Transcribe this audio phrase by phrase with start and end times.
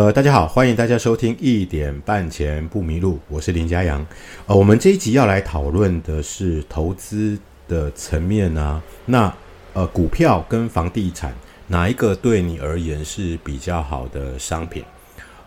[0.00, 4.06] 呃，大家好，欢迎大家收听一点半前不迷路，我是林家阳。
[4.46, 7.38] 呃，我们这一集要来讨论的是投资
[7.68, 9.30] 的层面啊，那
[9.74, 11.34] 呃，股票跟房地产
[11.66, 14.82] 哪一个对你而言是比较好的商品？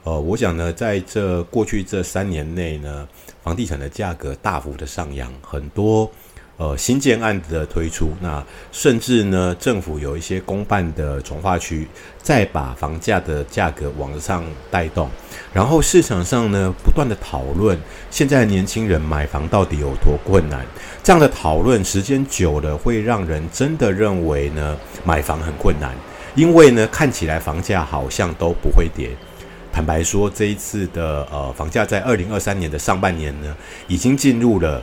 [0.04, 3.10] 呃，我想呢，在这过去这三年内呢，
[3.42, 6.08] 房地产的价格大幅的上扬，很多。
[6.56, 11.88] 呃，新建案的推出，那甚至呢，政府有一些公办的从化区，
[12.22, 15.10] 再把房价的价格往上带动，
[15.52, 17.78] 然后市场上呢，不断的讨论
[18.12, 20.64] 现在年轻人买房到底有多困难。
[21.02, 25.92] 这样的讨论时间久了，会让人真的认为呢，买房很困难，
[26.36, 29.10] 因为呢，看起来房价好像都不会跌。
[29.72, 33.58] 坦白说，这一次的呃，房价在二零二三年的上半年呢，
[33.88, 34.80] 已经进入了。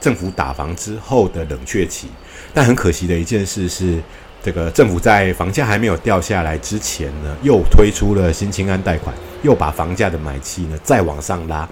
[0.00, 2.08] 政府打房之后的冷却期，
[2.54, 4.00] 但很可惜的一件事是，
[4.42, 11.68] 这个政府在房价还没有掉下来之前呢，又推出了新青安贷款，又把房价的买气呢再往上拉。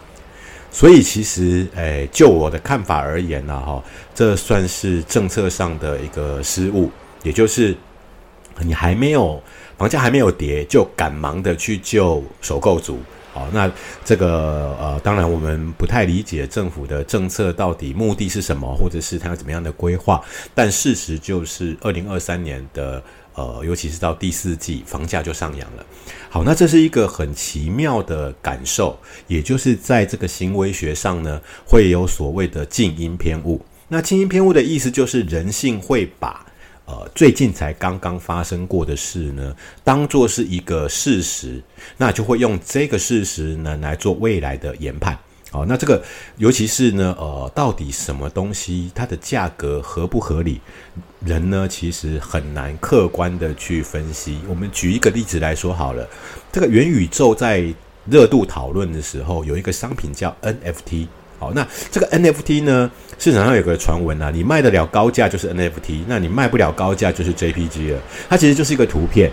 [0.71, 3.83] 所以其实，诶，就我的看法而言呢，哈，
[4.15, 6.91] 这算是政策上的一个失误，
[7.23, 7.75] 也就是
[8.59, 9.43] 你还没有
[9.79, 13.01] 房价还没有跌，就赶忙的去救首购族。
[13.39, 13.71] 好，那
[14.05, 20.21] 这个呃，当然我们不太理解政府的政策到底目的是什么，或者是它有怎么样的规划。
[20.57, 23.01] 但事实就是，二零二三年的
[23.35, 25.87] 呃，尤其是到第四季，房价就上扬了。
[26.29, 33.65] 好，那这是一个很奇妙的感受，也就是在这个行为学上呢，会有所谓的静音偏误。
[33.87, 36.45] 那静音偏误的意思就是人性会把。
[36.89, 41.63] 呃，最近才刚刚发生过的事呢，当做是一个事实，
[41.99, 45.19] 那就会用这个事实呢来做未来的研判。
[45.51, 46.03] 好，那这个
[46.39, 50.63] 尤其是呢，呃，到底什么东西它的价格合不合理，
[51.21, 54.39] 人呢其实很难客观的去分析。
[54.49, 56.09] 我们举一个例子来说好了，
[56.51, 57.71] 这个元宇宙在
[58.07, 61.07] 热度讨论的时候，有一个商品叫 NFT。
[61.39, 62.91] 好，那这个 NFT 呢？
[63.21, 67.99] 市场上有个传闻啊，你卖得了高价就是 NFT，那你卖不了高价就是 JPG 了。
[68.29, 69.29] 它其实就是一个图片，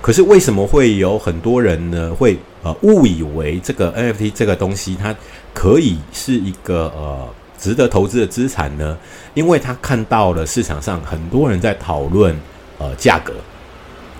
[0.00, 2.14] 可是为什么会有很多人呢？
[2.14, 5.14] 会呃误以为这个 NFT 这个东西它
[5.52, 7.28] 可以是一个呃
[7.58, 8.96] 值得投资的资产呢？
[9.34, 12.34] 因为他看到了市场上很多人在讨论
[12.78, 13.34] 呃价格，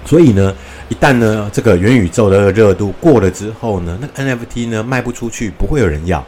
[0.04, 0.54] 所以呢，
[0.91, 6.22] 一旦呢这个元宇宙的热度过了之后呢，那个 NFT 呢卖不出去，不会有人要。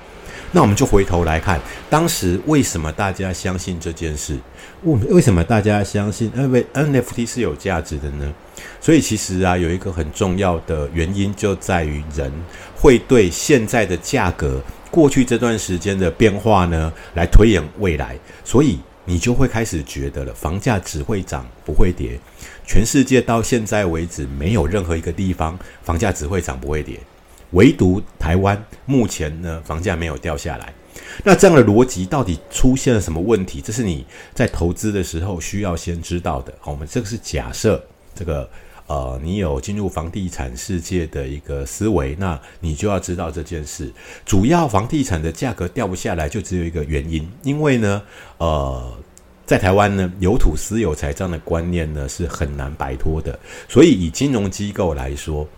[0.50, 1.60] 那我们就回头来看，
[1.90, 4.38] 当时为什么大家相信这件事？
[4.82, 6.30] 为为什么大家相信？
[6.34, 8.32] 因为 NFT 是有价值的呢？
[8.80, 12.32] 所以其实啊，有一个很重要的原因就在于人
[12.74, 14.60] 会对现在的价格、
[14.90, 18.16] 过去这段时间的变化呢，来推演未来。
[18.44, 22.18] 所以你就会开始觉得了，房价只会涨不会跌。
[22.66, 26.98] 全世界到现在为止，没有任何一个地方房价只会涨不会跌。
[27.52, 30.72] 唯独台湾目前呢，房价没有掉下来。
[31.24, 33.60] 那这样的逻辑到底出现了什么问题？
[33.60, 34.04] 这是你
[34.34, 36.52] 在投资的时候需要先知道的。
[36.64, 37.82] 我们这个是假设
[38.14, 38.48] 这个
[38.86, 43.92] 呃，你有进入房地产世界的一个思维，那你就要知道这件事。
[44.24, 48.02] 主要房地产的价格掉不下来，就只有一个原因，因为呢，
[48.38, 48.92] 呃，
[49.46, 53.38] 在台湾呢，有土私有财这样的观念呢是很难摆脱的。
[53.68, 55.48] 所以以金融机构来说。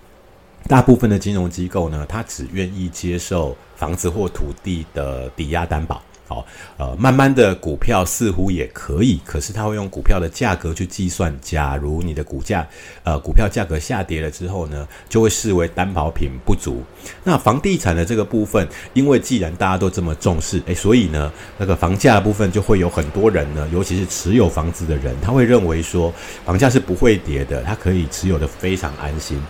[0.68, 6.02] 大部分的金融机构呢，它只愿意接受房子或土地的抵押担保。
[6.28, 11.36] 好，呃，慢慢的股票似乎也可以，可是它会用股票的价格去计算。
[11.42, 12.64] 假如你的股价，
[13.02, 16.84] 呃，股票价格下跌了之后呢，就会视为担保品不足。
[17.24, 26.14] 那房地产的这个部分，因为既然大家都这么重视，诶，所以呢，那个房价的部分就会有很多人呢，尤其是持有房子的人，他会认为说，
[26.46, 29.42] 房价是不会跌的，他可以持有的非常安心。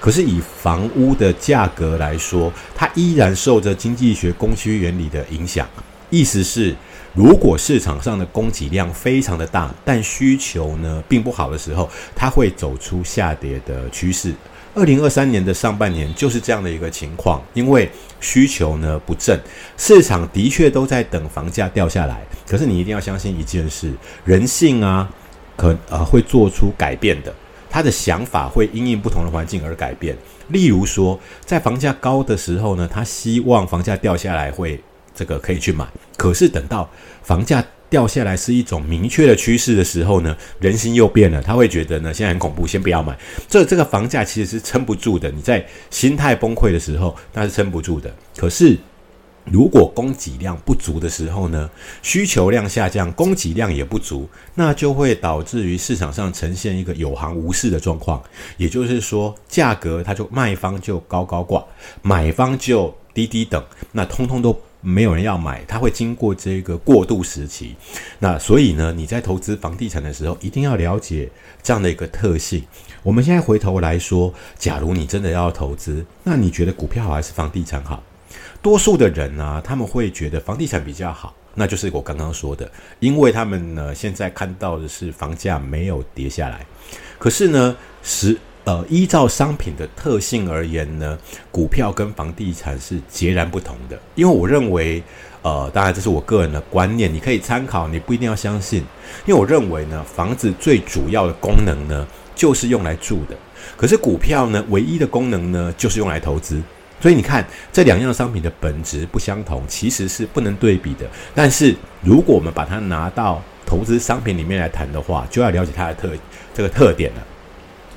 [0.00, 5.66] 可是以房屋的价格来说，它依然受着经济学供需原理的影响。
[6.10, 6.74] 意思是，
[7.14, 14.32] 如果市场上的供给量非常的大，但需求呢并不好的时候，它会走出下跌的趋势。
[14.74, 17.90] 二零二三年的上半年就是这样的一个情况，因为
[18.20, 19.38] 需求呢不振，
[19.76, 22.24] 市场的确都在等房价掉下来。
[22.48, 23.92] 可是你一定要相信一件事：
[24.24, 25.10] 人性啊，
[25.56, 27.34] 可呃会做出改变的。
[27.70, 30.16] 他的想法会因应不同的环境而改变。
[30.48, 34.80] 例如说，在房价高的时候呢，他希望房价掉下来会
[35.14, 35.86] 这个可以去买。
[36.16, 36.88] 可是等到
[37.22, 43.16] 房价掉下来是一种明确的趋势的时候呢，人心又变了，他会觉得呢现在很恐怖，先不要买。
[43.48, 45.30] 这这个房价其实是撑不住的。
[45.30, 48.14] 你在心态崩溃的时候，那是撑不住的。
[48.36, 48.76] 可是
[49.52, 51.68] 如果供给量不足的时候呢，
[52.02, 58.22] 需求量下降，供给量也不足，那就会导致于市场上呈现一个有行无市的状况。
[58.56, 61.64] 也就是说，价格它就卖方就高高挂，
[62.02, 63.62] 买方就低低等，
[63.92, 67.74] 那通通都没有人要买，它会经过这个过渡时期。
[68.18, 71.28] 那所以呢，你在投资房地产的时候，一定要了解
[71.62, 72.62] 这样的一个特性。
[73.02, 78.02] 我们现在回头来说，假如你真的要投资，那你觉得股票好还是房地产好？
[78.60, 82.70] 多数的人呢，他们会觉得房地产比较好，那就是我刚刚说的，
[83.00, 86.66] 因为他们呢现在看到的是房价没有跌下来，
[87.18, 91.18] 可是呢，实呃依照商品的特性而言呢，
[91.50, 93.98] 股票跟房地产是截然不同的。
[94.14, 95.02] 因为我认为，
[95.42, 98.82] 呃，当然这是我个人的观念，你可以参考，你不一定要相信。
[99.24, 103.36] 因为我认为呢，房子最主要的功能呢，就是用来住的，
[103.76, 106.60] 可是股票呢，唯一的功能呢，就是用来投资。
[107.00, 111.06] 所以你看，这两样商品的本质不相同，其实是不能对比的。
[111.34, 116.10] 但是如果我们把它拿到投资商品里面来谈的话，就要了解它的特
[116.52, 117.22] 这个特点了。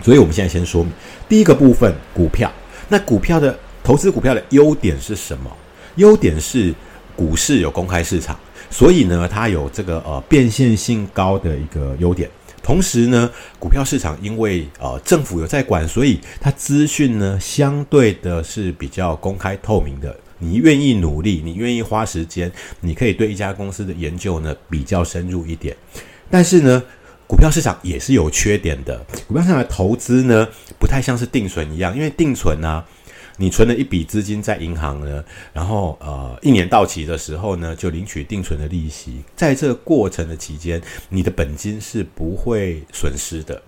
[0.03, 0.91] 所以我们现在先说明
[1.27, 2.51] 第一个部分，股票。
[2.89, 5.49] 那股票的投资股票的优点是什么？
[5.95, 6.73] 优点是
[7.15, 8.37] 股市有公开市场，
[8.71, 12.27] 所以呢，它有这个呃变现性高的一个优点。
[12.63, 13.29] 同时呢，
[13.59, 20.15] 股票市场因为呃政府有在管，所以它资讯呢相对的是比较公开透明的。
[20.37, 25.75] 你愿意努力，你愿意花时间，你可以对一家公司的研究呢比较深入一点。
[26.29, 26.81] 但是呢，
[27.27, 29.03] 股票市场也是有缺点的。
[29.27, 30.47] 股票市场的投资呢，
[30.79, 32.83] 不太像是定存一样，因为定存呢。
[33.37, 35.23] 你存了一笔资金在银行呢，
[35.53, 39.21] 然后呃一年到期的时候呢，就领取定存的利息。
[39.35, 43.61] 在这个过程的期间，你的本金是不会损失的。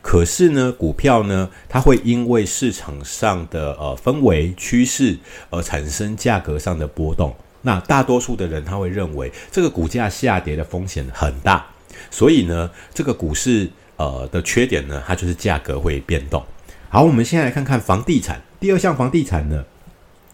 [0.00, 5.18] 可是呢，股票呢，它会因为市场上的呃氛围趋势
[5.50, 7.34] 而产生价格上的波动。
[7.60, 11.66] 那大多数的人他会认为这个股价下跌的风险很大，
[12.10, 16.42] 所以呢，这个股市呃的缺点呢，它就是价格会变动。
[16.88, 18.40] 好，我们先来看看房地产。
[18.60, 19.64] 第二项房地产呢，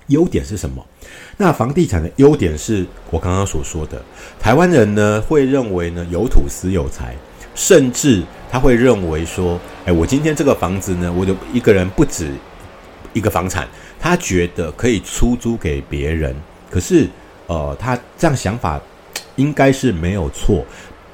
[0.07, 0.85] 优点是什么？
[1.37, 4.03] 那房地产的优点是我刚刚所说的，
[4.41, 7.15] 台湾人呢会认为呢有土司有财，
[7.55, 12.31] 甚至他会认为说，哎，我今天这个房子呢，我就一个人不止
[13.13, 13.69] 一个房产，
[14.01, 16.35] 他觉得可以出租给别人。
[16.71, 17.09] 可是，
[17.47, 18.81] 呃，他这样想法
[19.37, 20.65] 应该是没有错，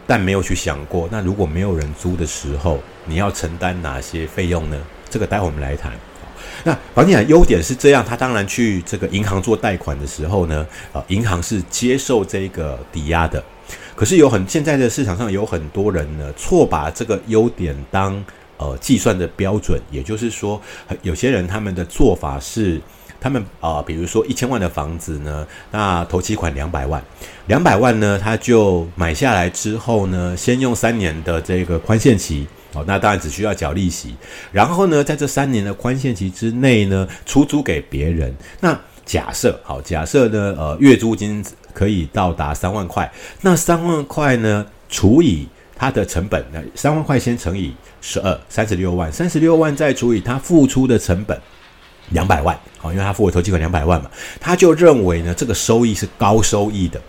[0.07, 4.77] 但没有去想过，那如果没有人租的时候，你要承担哪些费用呢？
[5.09, 5.93] 这个待会我们来谈。
[6.65, 13.43] 那房地产优点是这样，他当然去这个银行做贷款的时候呢，呃，银行是接受这个抵押的。
[13.95, 18.23] 可是有很现在的市场上有很多人呢，错把这个优点当
[18.57, 19.81] 呃计算的标准。
[19.91, 20.61] 也就是说，
[21.03, 22.81] 有些人他们的做法是，
[23.21, 27.03] 他们啊，比如说一千万的房子呢，那头期款两百万，
[27.47, 32.47] 两百万呢，他就买下来之后呢，先用三年的这个宽限期。
[32.73, 34.15] 哦，那当然只需要缴利息，
[34.53, 38.33] 然后呢，在这三年的宽限期之内呢，出租给别人。
[38.61, 41.45] 那假设好，假设呢，呃，月租金
[41.75, 51.37] 可以到达三万块，那三万块呢，除以它的成本，那三万块先乘以十二，三十六万，三十六万再除以他付出的成本
[52.11, 54.09] 两百万，好，因为他付了头期款两百万嘛，
[54.39, 57.01] 他就认为呢，这个收益是高收益的，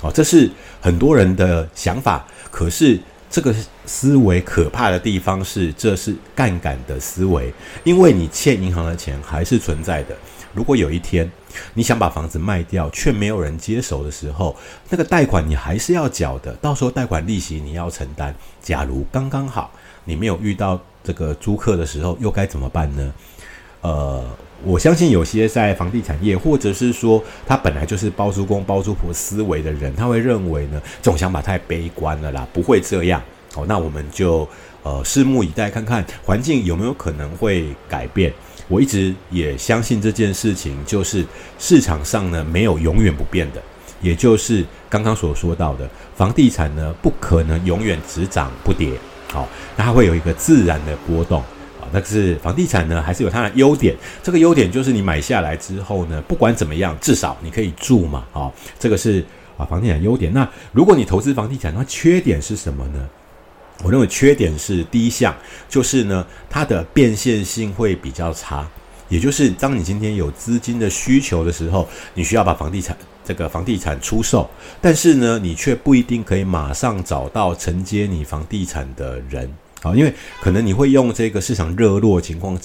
[0.00, 0.48] 哦，这是
[0.80, 3.00] 很多人的想法，可是。
[3.30, 3.54] 这个
[3.88, 7.52] 思维可怕的地方是，这是杠杆的思维，
[7.82, 10.14] 因为你欠银行的钱还是存在的。
[10.54, 11.28] 如果有一天
[11.74, 14.54] 你想把房子卖掉，却没有人接手的时候，
[14.90, 18.34] 那个贷款你还是要缴的，到时候贷款利息你要承担。
[18.62, 19.72] 假如刚刚好
[20.04, 23.12] 你没有遇到这个租客的时候，又该怎么办呢？
[23.80, 24.24] 呃。
[24.64, 33.22] 我相信有些在房地产业，或者是说他本来就是包租公包租婆思维的人，他会认为呢，这种想法太悲观了啦，不会这样。
[33.52, 34.48] 好，那我们就
[34.82, 38.32] 呃拭目以待，看看环境有没有可能会改变。
[38.68, 41.24] 我一直也相信这件事情，就是
[41.58, 43.62] 市场上呢没有永远不变的，
[44.02, 48.92] 也就是刚刚所说到的，房地产呢不可能永远只涨不跌。
[49.32, 51.42] 好，那它会有一个自然的波动。
[51.90, 53.96] 但是房地产呢，还是有它的优点？
[54.22, 59.24] 这个优点就是你买下来之后呢，不管怎么样，至少你可以住嘛，啊，这个是
[59.56, 60.30] 啊房地产优点。
[60.30, 63.08] 那如果你投资房地产，那缺点是什么呢？
[63.84, 65.36] 我认为缺点是第一项，
[65.68, 68.68] 就是呢它的变现性会比较差，
[69.08, 74.48] 也就是当你今天有资金的需求的时候，你需要把房地产这个房地产出售，
[74.80, 79.48] 但是呢你却不一定可以马上找到承接你房地产的人。
[79.82, 82.58] 啊，因为可能你会用这个市场热络情况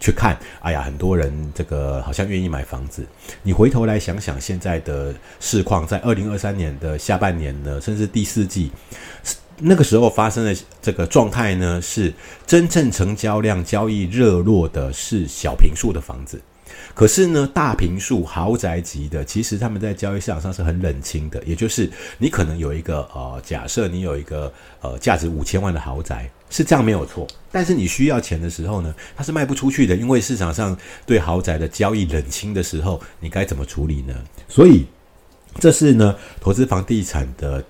[0.00, 3.06] 去看，哎呀，很多人这个好像愿意买房子。
[3.42, 8.72] 你回头来想想现在的市况，在二零二三年的下半年呢，甚至第四季，
[9.58, 12.12] 那个时候发生的这个状态呢，是
[12.46, 16.40] 真正成交量、交易热络的是小平数的房子。
[16.92, 21.42] 可是呢，大平数豪宅级的，其实他们在交易市场上是很冷清的。
[21.44, 27.26] 也就是你可能有一个呃，假设你有一个呃价值五千万的豪宅，是这样没有错。
[27.50, 34.14] 但是你需要钱的时候呢，它是卖不出去的，因为市场上对豪宅的交易冷清的时候，你该怎么处理呢？
[34.48, 34.86] 所以
[35.58, 37.64] 这是呢投资房地产的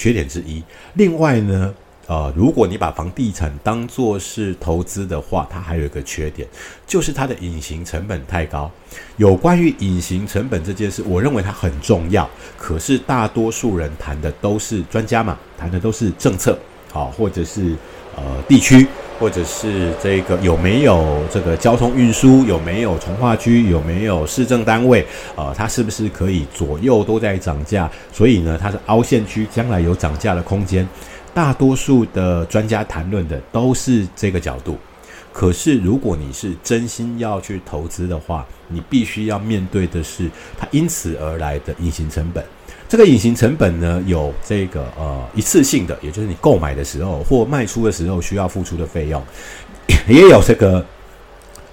[0.00, 0.62] 缺点之一。
[0.94, 1.74] 另外呢。
[2.06, 6.48] 呃，如果你把房地产当做是投资的话，它还有一个缺点，
[6.84, 8.68] 就是它的隐形成本太高。
[9.16, 12.28] 有关于隐形成本这件事，我认为它很重要。
[12.58, 16.58] 可是大多数人谈的都是专家嘛，谈的都是政策，
[16.90, 17.76] 好，或者是
[18.16, 18.88] 呃地区，
[19.20, 27.88] 或者是这个有没有这个交通运输，有没有从化区，有没有市政单位，呃，它是不是可以左右都在涨价？
[28.10, 30.88] 所以呢，它是凹陷区，将来有涨价的空间。
[31.34, 34.78] 大多数的专家谈论的都是这个角度，
[35.32, 42.42] 可是如果你是真心要去投资的话，你必须要面对的是它因此而来的隐形成本。
[42.90, 49.22] 这个隐形成本呢，有这个呃一次性的，也就是你购买的时候或卖出的时候需要付出的费用，
[50.08, 50.84] 也有这个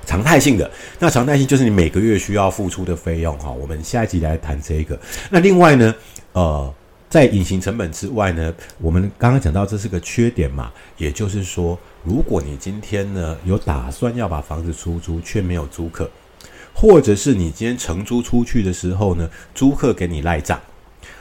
[0.06, 0.70] 常态性的。
[1.00, 3.52] 那常态性就是你每个月需要付出的费用哈。
[3.52, 4.98] 我们下一集来谈这个。
[5.32, 5.96] 那另外呢，
[6.34, 6.74] 呃。
[7.10, 16.12] 在隐形成本之外呢，我们刚刚讲到这是个缺点嘛，也就是说，如果你今天呢有打算要把房子出租，却没有租客，
[16.74, 20.60] 或者是你今天承租出去的时候呢，租客给你赖账，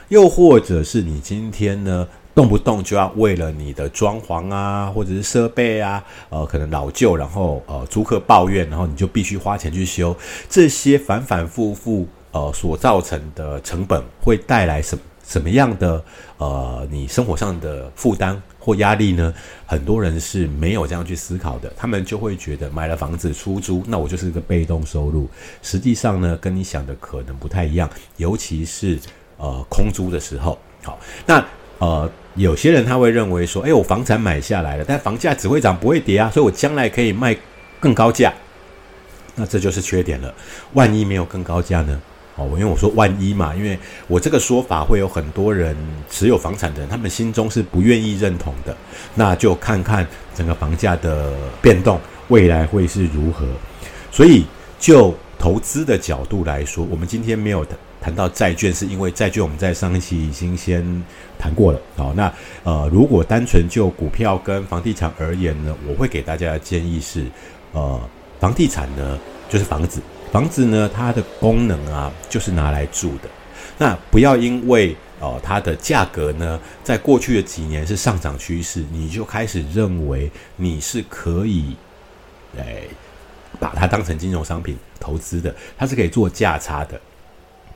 [0.09, 10.15] 又或者是你今天呢动不动就要为了你的装潢啊，或者是设备啊，呃，可能老旧，然后呃租客抱怨，然后你就必须花钱去修，
[10.49, 14.97] 这些反反复复呃所造成的成本会带来什？
[15.27, 16.01] 什么样的
[16.37, 19.33] 呃，你生活上的负担或压力呢？
[19.65, 25.27] 很多人是没有这样去思考的，他们就会觉得买了房子出租，那我就是一个被动收入。
[25.61, 28.97] 实际上呢，跟你想的可能不太一样，尤其是
[29.37, 30.57] 呃空租的时候。
[30.83, 31.43] 好，那
[31.79, 37.35] 呃有些人他会认为说，哎，我房产买下来了，但房价只会涨不会跌啊，所以我将来可以卖
[37.79, 38.33] 更高价。
[39.35, 40.33] 那这就是缺点了。
[40.73, 42.01] 万一没有更高价呢？
[42.35, 43.77] 哦，因为我说万一嘛，因为
[44.07, 45.75] 我这个说法会有很多人
[46.09, 48.77] 持有房产的人，他们心中是不愿意认同的。
[49.15, 53.45] 那就看看整个房价的变动，未来会是如何。
[54.11, 54.45] 所以
[54.79, 57.65] 就投资的角度来说，我们今天没有
[58.07, 60.81] 谈到债券，是因为债券我们在上一期已经先
[61.37, 61.81] 谈过了。
[61.97, 62.33] 好，那
[62.63, 67.25] 呃，如果单纯就股票跟房地产而言呢，我会给大家的建议是，
[67.73, 67.99] 呃，
[68.39, 70.01] 房地产呢就是房子。
[70.31, 73.29] 房子呢，它的功能啊，就是拿来住的。
[73.77, 81.75] 那不要因为哦，它的价格呢，在过去的几年是上涨趋势，你就开始认为你是可以，
[82.57, 82.83] 哎，
[83.59, 85.53] 把它当成金融商品投资的。
[85.77, 86.97] 它是可以做价差的。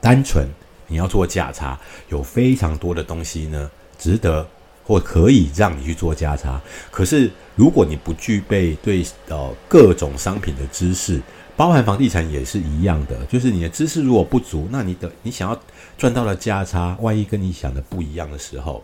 [0.01, 0.45] 单纯
[0.87, 1.79] 你要做价差，
[2.09, 4.45] 有非常多的东西呢，值得
[4.83, 6.59] 或可以让你去做价差。
[6.89, 11.21] 可是如果你不具备对呃各种商品的知识，
[11.55, 15.57] 包含房地产也是一样的，就是你的知识如果不足，那你的你想要
[15.97, 18.83] 赚到的价差，万一跟你想的不一样的时候，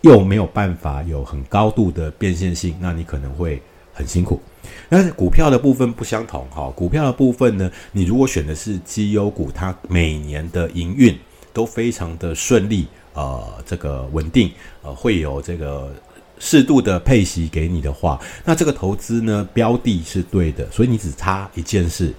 [0.00, 3.60] 又没有办法有很高度的变现性，那你可能会
[3.98, 4.40] 很辛苦。
[4.88, 11.18] 但是股票的部分不相同哈，股票的部分呢，你如果选的是绩优股，它每年的营运
[11.52, 14.52] 都非常的顺利，呃，这个稳定，
[14.82, 15.92] 呃，会有这个。
[16.40, 22.14] 适度的配息给你的话，那这个投资呢标的是对的，所以你只差一件事，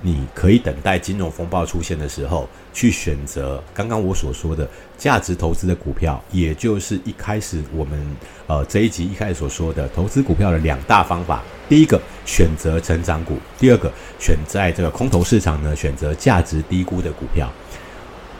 [0.00, 4.68] 你可以等待金融风暴出现的时候，去选择刚刚我所说的
[4.98, 7.98] 价值投资的股票，也就是一开始我们
[8.46, 11.42] 呃这一集一开始所说的投资股票的两大方法。
[11.70, 17.50] 第一个选择成长股，第二个选在这个空头市场呢选择价值低估的股票。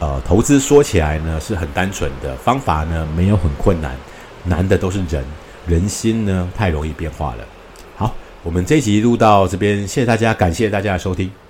[0.00, 3.96] 呃，投资说起来呢是很单纯的方法呢没有很困难。
[4.44, 5.24] 难的都是人，
[5.66, 7.44] 人心呢太容易变化了。
[7.96, 11.45] 好，我们这一集录到这边，谢谢大家，感谢大家的收听。